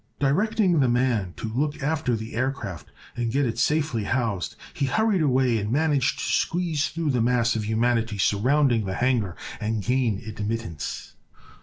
[0.19, 5.21] Directing the man to look after the aircraft and get it safely housed, he hurried
[5.21, 10.17] away and managed to squeeze through the mass of humanity surrounding the hangar and gain
[10.25, 11.13] admittance.